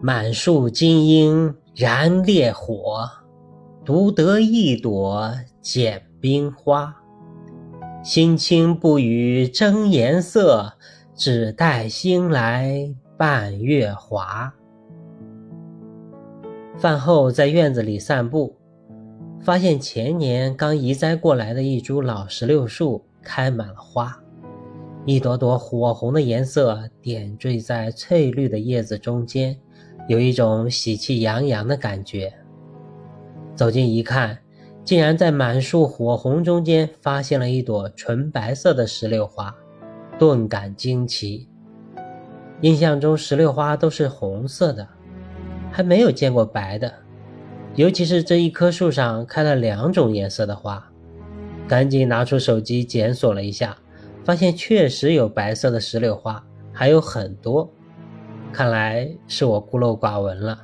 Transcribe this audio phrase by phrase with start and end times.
[0.00, 3.08] 满树金樱燃烈火，
[3.84, 6.94] 独得一朵剪冰花。
[8.04, 10.72] 心清不语争颜色，
[11.16, 14.54] 只待新来伴月华。
[16.76, 18.54] 饭后在院子里散步，
[19.42, 24.16] 发现前年刚移栽过来的一株老石榴树开满了花，
[25.04, 29.58] 一朵朵火红的颜色点缀在翠绿的叶子中间，
[30.08, 32.32] 有一种喜气洋洋的感觉。
[33.54, 34.38] 走近一看，
[34.84, 39.54] 竟然在满树火红中间发现了一朵纯白色的石榴花，
[40.18, 41.48] 顿感惊奇。
[42.62, 44.88] 印象中石榴花都是红色的。
[45.70, 46.90] 还没有见过白的，
[47.74, 50.90] 尤其是这一棵树上开了两种颜色的花，
[51.68, 53.76] 赶紧拿出手机检索了一下，
[54.24, 57.70] 发现确实有白色的石榴花，还有很多。
[58.52, 60.58] 看来是我孤陋寡闻了，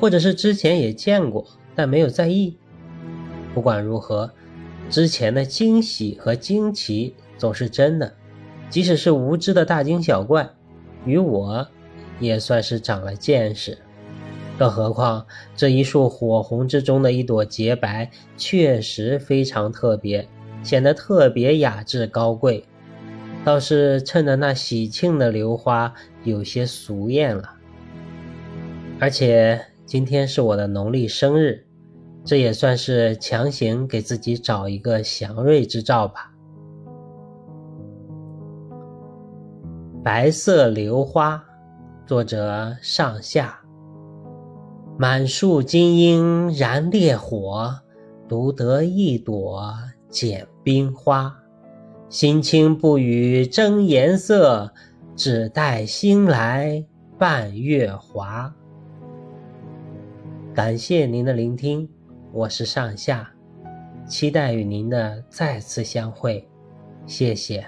[0.00, 2.56] 或者是之前也见过，但没有在意。
[3.52, 4.30] 不管如何，
[4.88, 8.14] 之前的惊喜和惊奇总是真的，
[8.70, 10.50] 即使是无知的大惊小怪，
[11.04, 11.66] 与我。
[12.20, 13.76] 也算是长了见识，
[14.56, 20.28] 更何况这一束火红之中的一朵洁白，确实非常特别，
[20.62, 22.64] 显得特别雅致高贵。
[23.44, 25.92] 倒是趁着那喜庆的榴花
[26.22, 27.50] 有些俗艳了。
[28.98, 31.66] 而且今天是我的农历生日，
[32.24, 36.32] 这也算是强行给自己找一个祥瑞之兆吧。
[40.02, 41.44] 白色榴花。
[42.06, 43.58] 作者上下，
[44.98, 47.74] 满树金樱燃烈火，
[48.28, 49.72] 独得一朵
[50.10, 51.34] 剪冰花。
[52.08, 54.72] 心清不语争颜色，
[55.16, 56.84] 只待新来
[57.18, 58.54] 伴月华。
[60.54, 61.88] 感谢您的聆听，
[62.32, 63.28] 我是上下，
[64.06, 66.46] 期待与您的再次相会，
[67.06, 67.66] 谢谢。